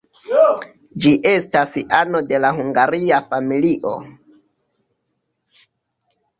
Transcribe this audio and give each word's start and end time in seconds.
Ĝi 1.03 1.11
estas 1.31 1.77
ano 1.99 2.23
de 2.33 2.41
la 2.47 2.51
hungaria 2.61 3.21
familio. 3.35 3.95